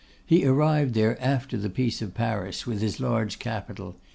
[0.25, 3.97] He arrived here after the peace of Paris, with his large capital.